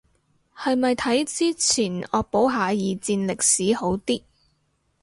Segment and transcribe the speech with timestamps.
[0.57, 4.23] 係咪睇之前惡補下二戰歷史好啲